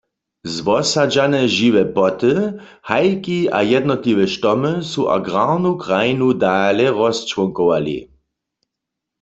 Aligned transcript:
Zwosadźane 0.55 1.41
žiwe 1.55 1.83
płoty, 1.95 2.33
hajki 2.89 3.39
a 3.57 3.59
jednotliwe 3.73 4.23
štomy 4.33 4.71
su 4.91 5.01
agrarnu 5.17 5.71
krajinu 5.83 6.27
dale 6.43 6.85
rozčłonkowali. 6.99 7.97